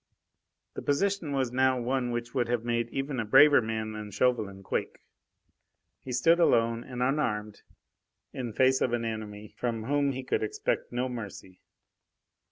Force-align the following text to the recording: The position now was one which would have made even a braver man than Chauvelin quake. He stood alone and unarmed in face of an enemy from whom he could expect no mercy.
The 0.73 0.81
position 0.81 1.29
now 1.31 1.77
was 1.79 1.85
one 1.85 2.09
which 2.09 2.33
would 2.33 2.47
have 2.47 2.65
made 2.65 2.89
even 2.89 3.19
a 3.19 3.23
braver 3.23 3.61
man 3.61 3.91
than 3.91 4.09
Chauvelin 4.09 4.63
quake. 4.63 4.97
He 5.99 6.11
stood 6.11 6.39
alone 6.39 6.83
and 6.83 7.03
unarmed 7.03 7.61
in 8.33 8.51
face 8.51 8.81
of 8.81 8.93
an 8.93 9.05
enemy 9.05 9.53
from 9.59 9.83
whom 9.83 10.13
he 10.13 10.23
could 10.23 10.41
expect 10.41 10.91
no 10.91 11.07
mercy. 11.07 11.61